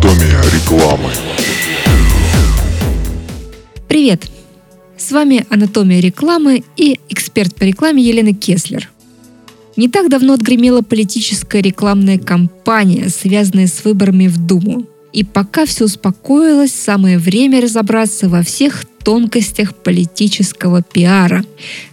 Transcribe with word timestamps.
анатомия 0.00 0.40
рекламы. 0.54 1.10
Привет! 3.86 4.30
С 4.96 5.12
вами 5.12 5.44
«Анатомия 5.50 6.00
рекламы» 6.00 6.64
и 6.76 6.98
эксперт 7.10 7.54
по 7.54 7.64
рекламе 7.64 8.02
Елена 8.02 8.32
Кеслер. 8.32 8.90
Не 9.76 9.88
так 9.88 10.08
давно 10.08 10.34
отгремела 10.34 10.80
политическая 10.80 11.60
рекламная 11.60 12.18
кампания, 12.18 13.10
связанная 13.10 13.66
с 13.66 13.84
выборами 13.84 14.26
в 14.26 14.38
Думу. 14.38 14.86
И 15.12 15.22
пока 15.22 15.66
все 15.66 15.84
успокоилось, 15.84 16.72
самое 16.72 17.18
время 17.18 17.60
разобраться 17.60 18.28
во 18.28 18.42
всех 18.42 18.86
тонкостях 19.04 19.74
политического 19.74 20.82
пиара. 20.82 21.44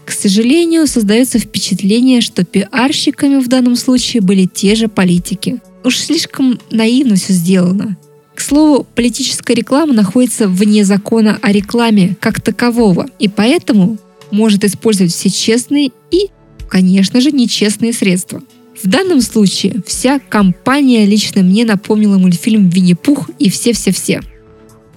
К 0.05 0.11
сожалению, 0.11 0.87
создается 0.87 1.39
впечатление, 1.39 2.21
что 2.21 2.45
пиарщиками 2.45 3.41
в 3.41 3.49
данном 3.49 3.75
случае 3.75 4.21
были 4.21 4.45
те 4.45 4.75
же 4.75 4.87
политики– 4.87 5.59
Уж 5.87 5.99
слишком 5.99 6.59
наивно 6.69 7.15
все 7.15 7.31
сделано. 7.31 7.95
К 8.35 8.41
слову, 8.41 8.85
политическая 8.93 9.53
реклама 9.53 9.93
находится 9.93 10.49
вне 10.49 10.83
закона 10.83 11.39
о 11.41 11.53
рекламе 11.53 12.17
как 12.19 12.41
такового, 12.41 13.05
и 13.19 13.29
поэтому 13.29 13.97
может 14.29 14.65
использовать 14.65 15.13
все 15.13 15.29
честные 15.29 15.91
и, 16.11 16.27
конечно 16.67 17.21
же, 17.21 17.31
нечестные 17.31 17.93
средства. 17.93 18.41
В 18.83 18.85
данном 18.85 19.21
случае 19.21 19.81
вся 19.87 20.19
компания 20.19 21.05
лично 21.05 21.41
мне 21.41 21.63
напомнила 21.63 22.17
мультфильм 22.17 22.67
«Винни-Пух» 22.67 23.29
и 23.39 23.49
все-все-все. 23.49 24.19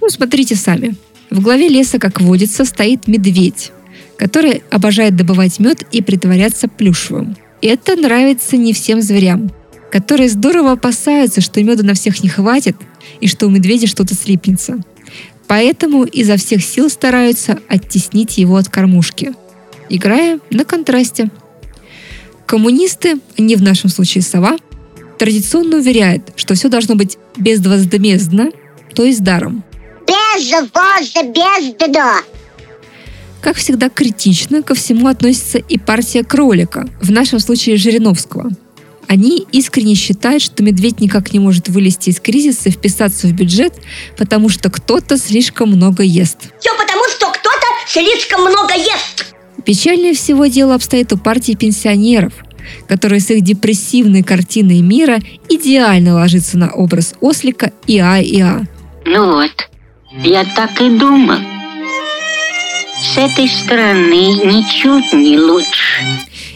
Ну, 0.00 0.08
смотрите 0.08 0.56
сами. 0.56 0.96
В 1.30 1.40
главе 1.40 1.68
леса, 1.68 2.00
как 2.00 2.20
водится, 2.20 2.64
стоит 2.64 3.06
медведь, 3.06 3.70
который 4.16 4.64
обожает 4.70 5.14
добывать 5.14 5.60
мед 5.60 5.86
и 5.92 6.02
притворяться 6.02 6.66
плюшевым. 6.66 7.36
Это 7.62 7.94
нравится 7.94 8.56
не 8.56 8.72
всем 8.72 9.00
зверям, 9.00 9.52
которые 9.90 10.28
здорово 10.28 10.72
опасаются, 10.72 11.40
что 11.40 11.62
меда 11.62 11.82
на 11.82 11.94
всех 11.94 12.22
не 12.22 12.28
хватит 12.28 12.76
и 13.20 13.26
что 13.26 13.46
у 13.46 13.50
медведя 13.50 13.86
что-то 13.86 14.14
слипнется. 14.14 14.78
Поэтому 15.46 16.04
изо 16.04 16.36
всех 16.36 16.64
сил 16.64 16.88
стараются 16.88 17.58
оттеснить 17.68 18.38
его 18.38 18.56
от 18.56 18.68
кормушки, 18.68 19.32
играя 19.88 20.38
на 20.50 20.64
контрасте– 20.64 21.30
Коммунисты, 22.50 23.20
не 23.38 23.54
в 23.54 23.62
нашем 23.62 23.90
случае 23.90 24.22
сова, 24.22 24.56
традиционно 25.20 25.76
уверяют, 25.76 26.32
что 26.34 26.54
все 26.54 26.68
должно 26.68 26.96
быть 26.96 27.16
безвозмездно, 27.36 28.50
то 28.92 29.04
есть 29.04 29.22
даром. 29.22 29.62
Безвозмездно! 30.04 32.14
Как 33.40 33.56
всегда, 33.56 33.88
критично 33.88 34.64
ко 34.64 34.74
всему 34.74 35.06
относится 35.06 35.58
и 35.58 35.78
партия 35.78 36.24
кролика, 36.24 36.88
в 37.00 37.12
нашем 37.12 37.38
случае 37.38 37.76
Жириновского. 37.76 38.50
Они 39.10 39.44
искренне 39.50 39.96
считают, 39.96 40.40
что 40.40 40.62
медведь 40.62 41.00
никак 41.00 41.32
не 41.32 41.40
может 41.40 41.68
вылезти 41.68 42.10
из 42.10 42.20
кризиса 42.20 42.68
и 42.68 42.70
вписаться 42.70 43.26
в 43.26 43.32
бюджет, 43.32 43.74
потому 44.16 44.48
что 44.48 44.70
кто-то 44.70 45.18
слишком 45.18 45.70
много 45.70 46.04
ест. 46.04 46.36
Все 46.60 46.70
потому, 46.78 47.02
что 47.08 47.26
кто-то 47.26 47.66
слишком 47.88 48.42
много 48.42 48.72
ест. 48.74 49.34
Печальнее 49.64 50.14
всего 50.14 50.46
дело 50.46 50.76
обстоит 50.76 51.12
у 51.12 51.18
партии 51.18 51.54
пенсионеров, 51.54 52.34
которые 52.86 53.18
с 53.18 53.28
их 53.30 53.42
депрессивной 53.42 54.22
картиной 54.22 54.80
мира 54.80 55.18
идеально 55.48 56.14
ложится 56.14 56.56
на 56.56 56.70
образ 56.70 57.14
ослика 57.20 57.72
Иа 57.88 58.22
Иа. 58.22 58.62
Ну 59.06 59.32
вот, 59.32 59.70
я 60.22 60.44
так 60.54 60.80
и 60.80 60.88
думал. 60.88 61.40
С 63.12 63.18
этой 63.18 63.48
стороны 63.48 64.34
ничуть 64.44 65.12
не 65.12 65.36
лучше. 65.36 66.04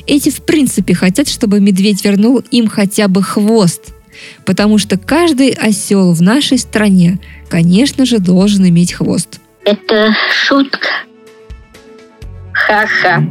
Эти 0.06 0.30
в 0.30 0.42
принципе 0.42 0.94
хотят, 0.94 1.28
чтобы 1.28 1.60
медведь 1.60 2.04
вернул 2.04 2.42
им 2.50 2.68
хотя 2.68 3.08
бы 3.08 3.22
хвост, 3.22 3.94
потому 4.44 4.78
что 4.78 4.98
каждый 4.98 5.50
осел 5.50 6.12
в 6.12 6.20
нашей 6.20 6.58
стране, 6.58 7.18
конечно 7.48 8.04
же, 8.04 8.18
должен 8.18 8.68
иметь 8.68 8.92
хвост. 8.92 9.40
Это 9.64 10.14
шутка. 10.30 10.88
Ха-ха. 12.52 13.24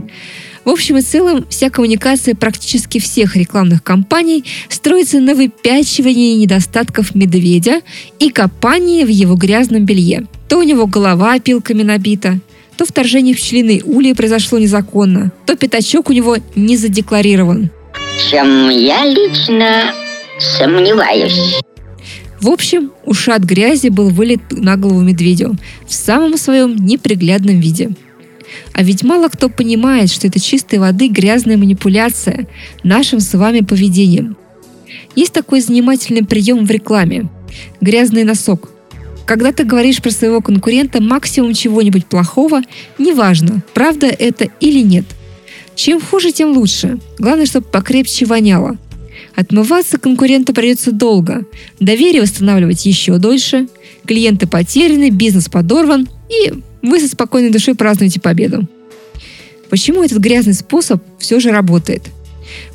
В 0.65 0.69
общем 0.69 0.97
и 0.97 1.01
целом, 1.01 1.45
вся 1.49 1.69
коммуникация 1.69 2.35
практически 2.35 2.99
всех 2.99 3.35
рекламных 3.35 3.83
кампаний 3.83 4.45
строится 4.69 5.19
на 5.19 5.35
выпячивании 5.35 6.37
недостатков 6.37 7.15
медведя 7.15 7.81
и 8.19 8.29
копании 8.29 9.03
в 9.03 9.09
его 9.09 9.35
грязном 9.35 9.85
белье. 9.85 10.25
То 10.47 10.59
у 10.59 10.63
него 10.63 10.87
голова 10.87 11.33
опилками 11.33 11.83
набита, 11.83 12.39
то 12.77 12.85
вторжение 12.85 13.35
в 13.35 13.37
пчелиный 13.37 13.81
улей 13.85 14.15
произошло 14.15 14.59
незаконно, 14.59 15.31
то 15.45 15.55
пятачок 15.55 16.09
у 16.09 16.13
него 16.13 16.37
не 16.55 16.77
задекларирован. 16.77 17.69
Чем 18.29 18.69
я 18.69 19.05
лично 19.05 19.93
сомневаюсь. 20.39 21.59
В 22.39 22.49
общем, 22.49 22.91
ушат 23.05 23.43
грязи 23.43 23.87
был 23.87 24.09
вылет 24.09 24.41
на 24.51 24.75
голову 24.75 25.01
медведю 25.01 25.55
в 25.87 25.93
самом 25.93 26.37
своем 26.37 26.75
неприглядном 26.75 27.59
виде– 27.59 27.91
а 28.73 28.83
ведь 28.83 29.03
мало 29.03 29.29
кто 29.29 29.49
понимает, 29.49 30.09
что 30.09 30.27
это 30.27 30.39
чистой 30.39 30.79
воды 30.79 31.07
грязная 31.07 31.57
манипуляция 31.57 32.47
нашим 32.83 33.19
с 33.19 33.33
вами 33.33 33.61
поведением. 33.61 34.37
Есть 35.15 35.33
такой 35.33 35.61
занимательный 35.61 36.25
прием 36.25 36.65
в 36.65 36.71
рекламе– 36.71 37.29
грязный 37.81 38.23
носок. 38.23 38.71
Когда 39.25 39.51
ты 39.51 39.63
говоришь 39.63 40.01
про 40.01 40.11
своего 40.11 40.41
конкурента 40.41 41.01
максимум 41.01 41.53
чего-нибудь 41.53 42.05
плохого, 42.05 42.61
неважно, 42.97 43.63
правда 43.73 44.07
это 44.07 44.49
или 44.59 44.79
нет. 44.79 45.05
Чем 45.75 46.01
хуже, 46.01 46.31
тем 46.31 46.51
лучше. 46.51 46.99
Главное, 47.17 47.45
чтобы 47.45 47.67
покрепче 47.67 48.25
воняло. 48.25 48.77
Отмываться 49.35 49.97
конкурента 49.97 50.53
придется 50.53 50.91
долго, 50.91 51.45
доверие 51.79 52.21
восстанавливать 52.21 52.85
еще 52.85 53.17
дольше, 53.17 53.67
клиенты 54.05 54.45
потеряны, 54.45 55.09
бизнес 55.09 55.49
подорван 55.49 56.07
и 56.29 56.53
вы 56.81 56.99
со 56.99 57.07
спокойной 57.07 57.49
душой 57.49 57.75
празднуете 57.75 58.19
победу. 58.19 58.67
Почему 59.69 60.03
этот 60.03 60.19
грязный 60.19 60.53
способ 60.53 61.01
все 61.17 61.39
же 61.39 61.49
работает? 61.49 62.03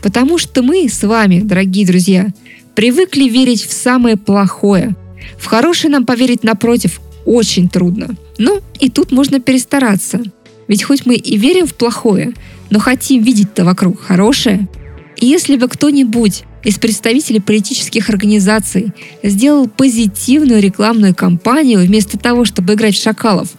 Потому 0.03 0.39
что 0.39 0.63
мы 0.63 0.89
с 0.89 1.03
вами, 1.05 1.41
дорогие 1.41 1.87
друзья, 1.87 2.29
привыкли 2.75 3.29
верить 3.29 3.65
в 3.65 3.73
самое 3.73 4.17
плохое. 4.17 4.97
В 5.37 5.47
хорошее 5.47 5.93
нам 5.93 6.07
поверить 6.07 6.45
напротив 6.45 7.01
очень 7.25 7.69
трудно. 7.69 8.17
Ну, 8.39 8.61
и 8.81 8.89
тут 8.91 9.13
можно 9.13 9.41
перестараться. 9.41 10.23
Ведь 10.67 10.83
хоть 10.83 11.07
мы 11.07 11.17
и 11.17 11.37
верим 11.37 11.67
в 11.67 11.75
плохое, 11.75 12.35
но 12.71 12.79
хотим 12.79 13.23
видеть-то 13.23 13.65
вокруг 13.65 14.01
хорошее. 14.01 14.69
И 15.17 15.27
если 15.27 15.57
бы 15.57 15.69
кто-нибудь 15.69 16.45
из 16.65 16.79
представителей 16.79 17.41
политических 17.41 18.09
организаций 18.11 18.93
сделал 19.23 19.69
позитивную 19.69 20.61
рекламную 20.61 21.15
кампанию 21.15 21.81
вместо 21.81 22.19
того, 22.19 22.45
чтобы 22.45 22.75
играть 22.75 22.97
в 22.97 23.03
шакалов– 23.03 23.49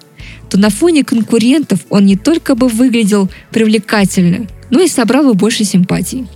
то 0.50 0.57
на 0.57 0.69
фоне 0.69 1.03
конкурентов 1.03 1.80
он 1.90 2.06
не 2.06 2.18
только 2.18 2.56
бы 2.56 2.68
выглядел 2.68 3.30
привлекательно, 3.51 4.47
но 4.69 4.81
и 4.81 4.88
собрал 4.88 5.24
бы 5.24 5.34
больше 5.36 5.63
симпатий. 5.63 6.28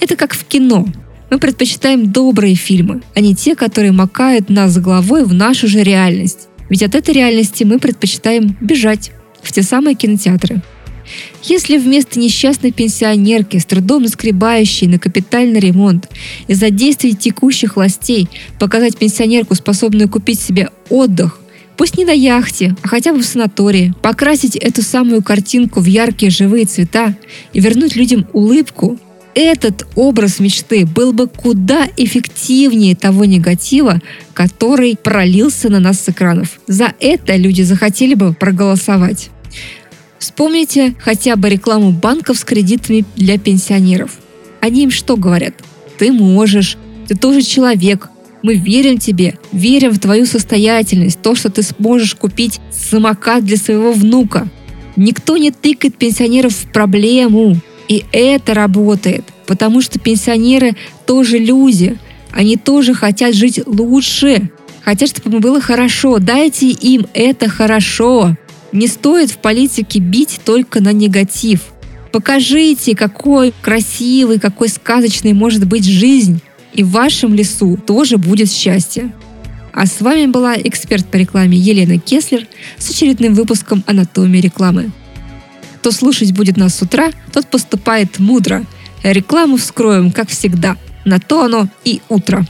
Это 0.00 0.16
как 0.16 0.34
в 0.34 0.44
кино. 0.44 0.86
Мы 1.34 1.40
предпочитаем 1.40 2.12
добрые 2.12 2.54
фильмы, 2.54 3.02
а 3.16 3.18
не 3.18 3.34
те, 3.34 3.56
которые 3.56 3.90
макают 3.90 4.50
нас 4.50 4.78
головой 4.78 5.24
в 5.24 5.34
нашу 5.34 5.66
же 5.66 5.82
реальность. 5.82 6.46
Ведь 6.70 6.84
от 6.84 6.94
этой 6.94 7.12
реальности 7.12 7.64
мы 7.64 7.80
предпочитаем 7.80 8.56
бежать 8.60 9.10
в 9.42 9.50
те 9.50 9.64
самые 9.64 9.96
кинотеатры. 9.96 10.62
Если 11.42 11.76
вместо 11.76 12.20
несчастной 12.20 12.70
пенсионерки, 12.70 13.56
с 13.56 13.64
трудом 13.64 14.04
наскребающей 14.04 14.86
на 14.86 15.00
капитальный 15.00 15.58
ремонт, 15.58 16.08
из-за 16.46 16.70
действий 16.70 17.16
текущих 17.16 17.74
властей 17.74 18.28
показать 18.60 18.96
пенсионерку, 18.96 19.56
способную 19.56 20.08
купить 20.08 20.38
себе 20.38 20.70
отдых, 20.88 21.40
Пусть 21.76 21.98
не 21.98 22.04
на 22.04 22.12
яхте, 22.12 22.76
а 22.82 22.86
хотя 22.86 23.12
бы 23.12 23.18
в 23.18 23.24
санатории. 23.24 23.92
Покрасить 24.00 24.54
эту 24.54 24.82
самую 24.82 25.24
картинку 25.24 25.80
в 25.80 25.86
яркие 25.86 26.30
живые 26.30 26.66
цвета 26.66 27.16
и 27.52 27.58
вернуть 27.58 27.96
людям 27.96 28.28
улыбку. 28.32 28.96
Этот 29.34 29.84
образ 29.96 30.38
мечты 30.38 30.86
был 30.86 31.12
бы 31.12 31.26
куда 31.26 31.88
эффективнее 31.96 32.94
того 32.94 33.24
негатива, 33.24 34.00
который 34.32 34.96
пролился 34.96 35.68
на 35.68 35.80
нас 35.80 36.00
с 36.00 36.08
экранов. 36.08 36.60
За 36.68 36.92
это 37.00 37.34
люди 37.34 37.62
захотели 37.62 38.14
бы 38.14 38.32
проголосовать. 38.32 39.30
Вспомните 40.18 40.94
хотя 41.00 41.34
бы 41.34 41.48
рекламу 41.48 41.90
банков 41.90 42.38
с 42.38 42.44
кредитами 42.44 43.04
для 43.16 43.36
пенсионеров. 43.36 44.12
Они 44.60 44.84
им 44.84 44.90
что 44.90 45.16
говорят? 45.16 45.54
Ты 45.98 46.12
можешь, 46.12 46.78
ты 47.08 47.16
тоже 47.16 47.42
человек, 47.42 48.08
мы 48.42 48.54
верим 48.54 48.98
тебе, 48.98 49.36
верим 49.52 49.90
в 49.90 49.98
твою 49.98 50.26
состоятельность, 50.26 51.20
то, 51.20 51.34
что 51.34 51.50
ты 51.50 51.62
сможешь 51.62 52.14
купить 52.14 52.60
самокат 52.70 53.44
для 53.44 53.56
своего 53.56 53.92
внука. 53.92 54.48
Никто 54.96 55.36
не 55.36 55.50
тыкает 55.50 55.96
пенсионеров 55.96 56.54
в 56.54 56.72
проблему. 56.72 57.56
И 57.88 58.04
это 58.12 58.54
работает, 58.54 59.24
потому 59.46 59.80
что 59.80 59.98
пенсионеры 59.98 60.76
тоже 61.06 61.38
люди. 61.38 61.98
Они 62.30 62.56
тоже 62.56 62.94
хотят 62.94 63.34
жить 63.34 63.60
лучше, 63.66 64.50
хотят, 64.82 65.10
чтобы 65.10 65.36
им 65.36 65.40
было 65.40 65.60
хорошо. 65.60 66.18
Дайте 66.18 66.68
им 66.68 67.06
это 67.14 67.48
хорошо. 67.48 68.36
Не 68.72 68.88
стоит 68.88 69.30
в 69.30 69.38
политике 69.38 70.00
бить 70.00 70.40
только 70.44 70.80
на 70.80 70.92
негатив. 70.92 71.60
Покажите, 72.10 72.96
какой 72.96 73.52
красивый, 73.60 74.38
какой 74.38 74.68
сказочный 74.68 75.32
может 75.32 75.66
быть 75.66 75.84
жизнь 75.84 76.40
и 76.72 76.82
в 76.82 76.90
вашем 76.90 77.34
лесу 77.34 77.78
тоже 77.86 78.18
будет 78.18 78.50
счастье. 78.50 79.12
А 79.72 79.86
с 79.86 80.00
вами 80.00 80.26
была 80.26 80.56
эксперт 80.56 81.06
по 81.06 81.16
рекламе 81.16 81.58
Елена 81.58 81.98
Кеслер 81.98 82.46
с 82.78 82.90
очередным 82.90 83.34
выпуском 83.34 83.82
«Анатомии 83.86 84.40
рекламы». 84.40 84.92
Кто 85.84 85.92
слушать 85.92 86.32
будет 86.32 86.56
нас 86.56 86.76
с 86.76 86.80
утра, 86.80 87.10
тот 87.30 87.46
поступает 87.48 88.18
мудро. 88.18 88.64
Рекламу 89.02 89.58
вскроем, 89.58 90.12
как 90.12 90.30
всегда. 90.30 90.78
На 91.04 91.20
то 91.20 91.44
оно 91.44 91.68
и 91.84 92.00
утро. 92.08 92.46